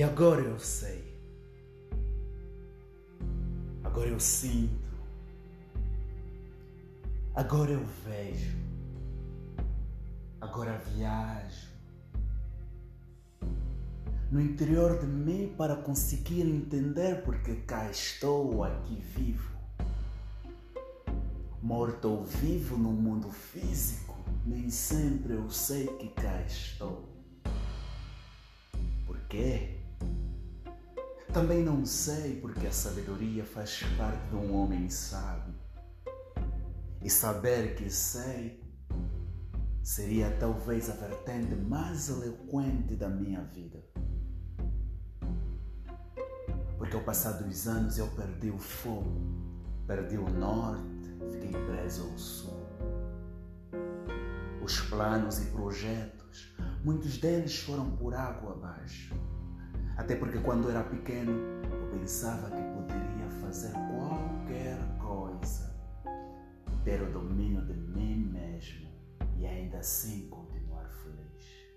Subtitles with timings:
[0.00, 1.04] E agora eu sei.
[3.84, 4.94] Agora eu sinto.
[7.34, 8.56] Agora eu vejo.
[10.40, 11.68] Agora viajo.
[14.32, 19.54] No interior de mim para conseguir entender porque cá estou aqui vivo.
[21.60, 27.06] Morto ou vivo no mundo físico, nem sempre eu sei que cá estou.
[29.06, 29.79] Por quê?
[31.32, 35.54] Também não sei porque a sabedoria faz parte de um homem sábio.
[37.00, 38.60] E saber que sei
[39.80, 43.80] seria talvez a vertente mais eloquente da minha vida.
[46.76, 49.20] Porque ao passar dos anos eu perdi o fogo,
[49.86, 52.66] perdi o norte, fiquei preso ao sul.
[54.60, 56.52] Os planos e projetos,
[56.84, 59.14] muitos deles foram por água abaixo
[60.00, 65.76] até porque quando era pequeno eu pensava que poderia fazer qualquer coisa,
[66.82, 68.88] ter o domínio de mim mesmo
[69.36, 71.76] e ainda assim continuar feliz.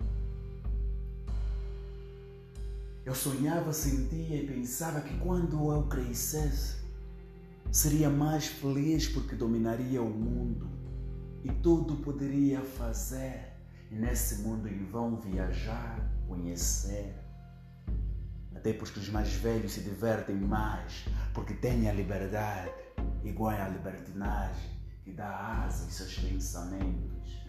[3.05, 6.77] Eu sonhava, sentia e pensava que quando eu crescesse
[7.73, 10.69] seria mais feliz porque dominaria o mundo
[11.43, 13.51] e tudo poderia fazer
[13.91, 17.22] e nesse mundo em vão viajar, conhecer,
[18.63, 22.71] até porque os mais velhos se divertem mais, porque têm a liberdade,
[23.21, 24.71] igual à libertinagem,
[25.03, 27.43] que dá asa aos seus pensamentos,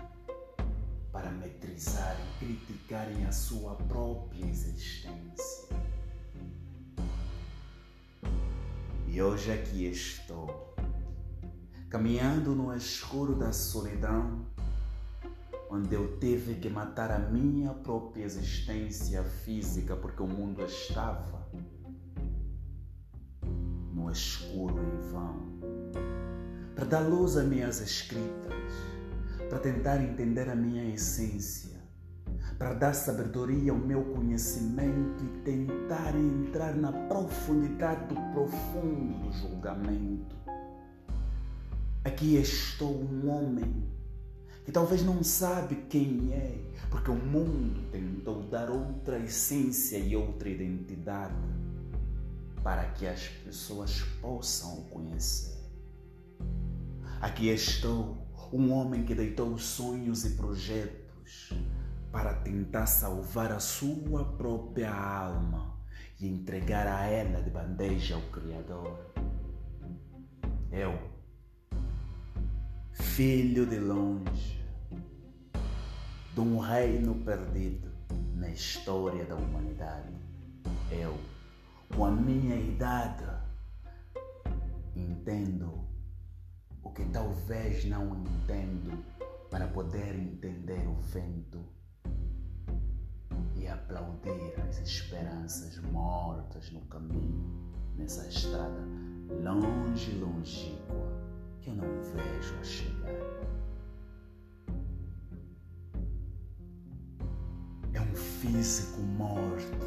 [1.12, 5.68] para metrizarem, criticarem a sua própria existência.
[9.06, 10.74] E hoje aqui estou,
[11.88, 14.48] caminhando no escuro da solidão,
[15.74, 21.48] onde eu tive que matar a minha própria existência física porque o mundo estava
[23.92, 25.58] no escuro em vão.
[26.76, 28.54] Para dar luz às minhas escritas,
[29.48, 31.80] para tentar entender a minha essência,
[32.56, 40.36] para dar sabedoria ao meu conhecimento e tentar entrar na profundidade do profundo do julgamento.
[42.04, 43.92] Aqui estou um homem
[44.64, 46.58] que talvez não sabe quem é,
[46.90, 51.34] porque o mundo tentou dar outra essência e outra identidade
[52.62, 55.54] para que as pessoas possam o conhecer.
[57.20, 61.52] Aqui estou, um homem que deitou sonhos e projetos
[62.10, 65.76] para tentar salvar a sua própria alma
[66.20, 69.12] e entregar a ela de bandeja ao Criador.
[70.70, 70.98] Eu,
[73.14, 74.60] filho de longe,
[76.34, 77.88] de um reino perdido
[78.34, 80.12] na história da humanidade.
[80.90, 81.16] Eu,
[81.94, 83.24] com a minha idade,
[84.96, 85.86] entendo
[86.82, 89.04] o que talvez não entendo
[89.48, 91.64] para poder entender o vento
[93.54, 98.82] e aplaudir as esperanças mortas no caminho, nessa estrada
[99.40, 101.23] longe, longínqua,
[101.64, 103.24] que eu não vejo a chegar.
[108.14, 109.78] físico morto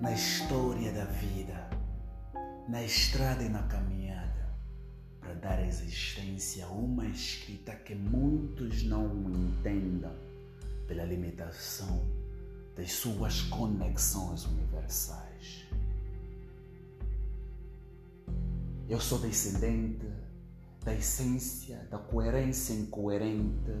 [0.00, 1.68] na história da vida,
[2.66, 4.48] na estrada e na caminhada,
[5.20, 10.12] para dar existência a uma escrita que muitos não entendam
[10.88, 12.02] pela limitação
[12.74, 15.66] das suas conexões universais.
[18.86, 20.06] Eu sou descendente
[20.84, 23.72] da essência da coerência incoerente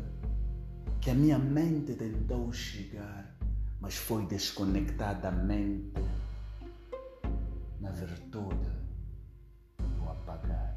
[0.98, 3.36] que a minha mente tentou chegar,
[3.82, 6.00] mas foi desconectada a mente
[7.78, 8.70] na virtude
[9.78, 10.74] do apagar.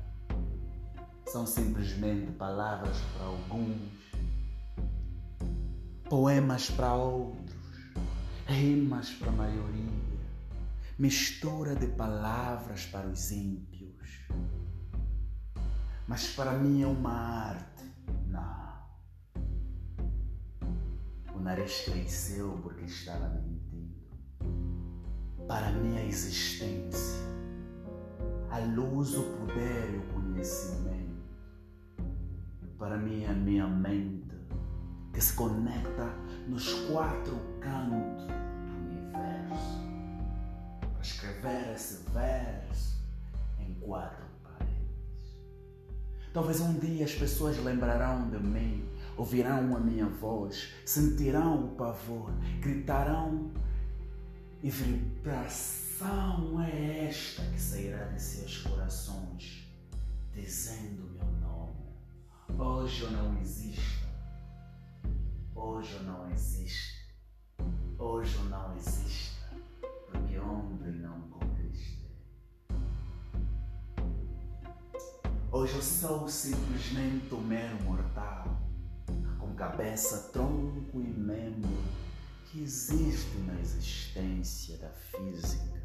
[1.28, 3.78] São simplesmente palavras para alguns,
[6.10, 7.56] poemas para outros,
[8.46, 10.20] rimas para a maioria,
[11.00, 13.77] mistura de palavras para os ímpios.
[16.08, 17.84] Mas para mim é uma arte,
[18.28, 18.68] não
[21.38, 23.96] o nariz cresceu porque estava mentindo.
[25.48, 27.22] Para minha existência,
[28.50, 31.18] a luz, o poder e o conhecimento.
[32.78, 34.36] Para mim, a minha mente,
[35.14, 36.12] que se conecta
[36.48, 38.34] nos quatro cantos do
[38.88, 39.78] universo.
[40.80, 43.04] Para escrever esse verso
[43.60, 44.37] em quatro.
[46.34, 48.88] Talvez um dia as pessoas lembrarão de mim
[49.18, 52.32] ouvirão a minha voz, sentirão o pavor,
[52.62, 53.52] gritarão
[54.62, 59.68] E vibração é esta que sairá de seus corações,
[60.34, 61.76] dizendo meu nome.
[62.58, 64.08] Hoje eu não existo.
[65.56, 66.87] Hoje eu não existo.
[75.68, 78.58] Hoje eu sou simplesmente um mero mortal,
[79.38, 81.84] com cabeça, tronco e membro
[82.46, 85.82] que existe na existência da física.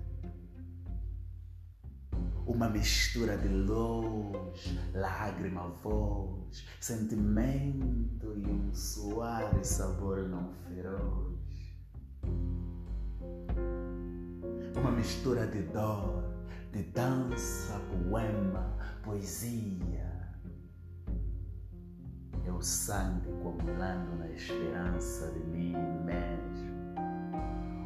[2.47, 11.41] Uma mistura de luz, lágrima, voz, sentimento e um suave sabor não feroz.
[14.77, 16.32] Uma mistura de dor,
[16.73, 20.11] de dança, poema, poesia.
[22.47, 26.73] É o sangue coagulando na esperança de mim mesmo.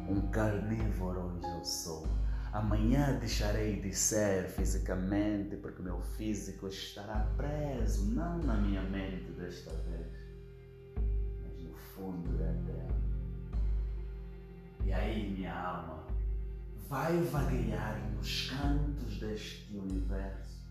[0.09, 2.07] Um carnívoro hoje eu sou.
[2.53, 9.71] Amanhã deixarei de ser fisicamente, porque meu físico estará preso, não na minha mente desta
[9.71, 10.07] vez,
[11.43, 12.97] mas no fundo da terra.
[14.85, 16.07] E aí minha alma
[16.89, 20.65] vai vaguear nos cantos deste universo,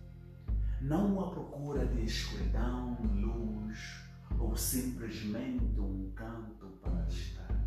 [0.80, 4.02] não à procura de escuridão, luz
[4.38, 7.60] ou simplesmente um canto para estar,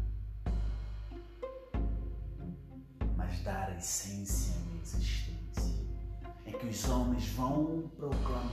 [3.15, 5.87] mas dar a essência à existência.
[6.45, 8.48] É que os homens vão proclamar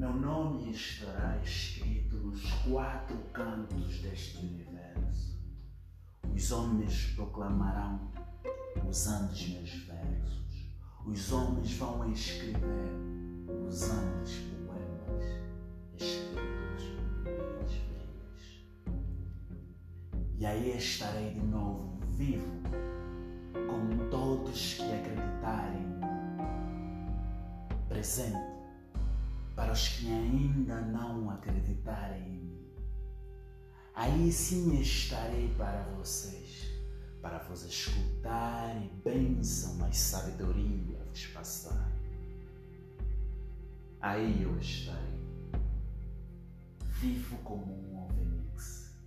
[0.00, 5.38] Meu nome estará escrito nos quatro cantos deste universo.
[6.34, 8.10] Os homens proclamarão
[8.88, 10.72] usando os meus versos.
[11.04, 12.92] Os homens vão escrever
[13.68, 15.22] usando os poemas
[15.98, 16.84] escritos
[17.22, 18.64] por veias.
[20.38, 22.62] E aí estarei de novo vivo
[23.52, 26.00] com todos que acreditarem
[27.86, 28.59] presente
[29.70, 32.74] para os que ainda não acreditarem em mim.
[33.94, 36.68] Aí sim estarei para vocês,
[37.22, 41.88] para vos escutar e bênção, mas sabedoria vos passar.
[44.00, 45.20] Aí eu estarei,
[47.00, 48.98] vivo como um fênix,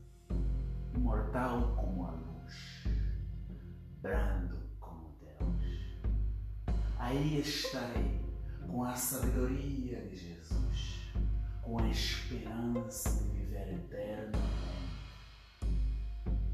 [0.95, 2.87] imortal como a luz,
[4.01, 5.97] brando como Deus.
[6.99, 8.22] Aí estarei
[8.73, 11.13] com a sabedoria de Jesus,
[11.61, 14.39] com a esperança de viver eternamente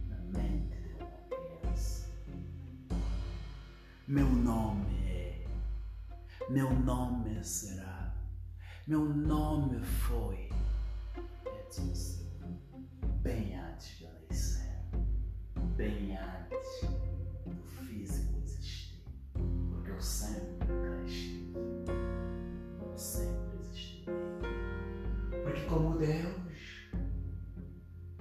[0.09, 2.09] na mente de uma criança.
[4.05, 5.47] Meu nome é,
[6.49, 8.13] meu nome será,
[8.85, 10.49] meu nome foi,
[11.45, 11.93] Edson
[13.21, 14.81] bem antes eu nascer,
[15.77, 16.89] bem antes
[17.45, 19.05] do físico existir,
[19.71, 20.88] porque eu sempre
[25.49, 26.35] Porque, como Deus,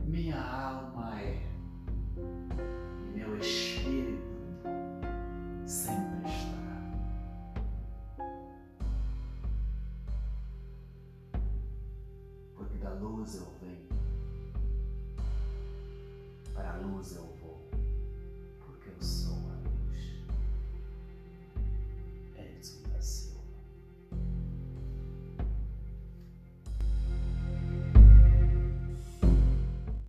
[0.02, 1.42] minha alma é
[2.16, 4.22] e meu espírito
[5.66, 6.80] sempre estará.
[12.56, 13.88] Porque da luz eu venho,
[16.54, 17.37] para a luz eu vou.